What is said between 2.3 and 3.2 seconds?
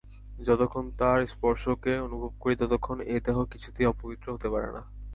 করি ততক্ষণ এ